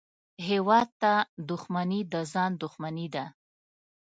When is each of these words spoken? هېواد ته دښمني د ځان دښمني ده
هېواد 0.47 0.87
ته 1.01 1.13
دښمني 1.49 2.01
د 2.13 2.15
ځان 2.31 2.51
دښمني 2.61 3.07
ده 3.15 3.25